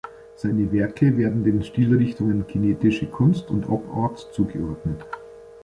[0.35, 5.05] Seine Werke werden den Stilrichtungen kinetische Kunst und Op-Art zugeordnet.